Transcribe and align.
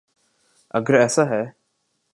اگر 0.73 0.93
ایسا 0.93 1.29
ہے۔ 1.29 1.43